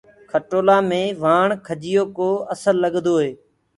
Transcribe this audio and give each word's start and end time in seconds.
کٽولآ 0.31 0.77
مي 0.89 1.03
وآڻ 1.21 1.47
کجيو 1.67 2.03
ڪو 2.17 2.29
اسل 2.53 2.75
لگدو 2.83 3.15
هي۔ 3.23 3.31